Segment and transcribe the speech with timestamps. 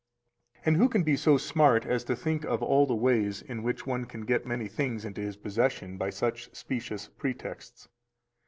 [0.63, 3.61] 304 And who can be so smart as to think of all the ways in
[3.61, 7.87] which one can get many things into his possession by such specious pretexts?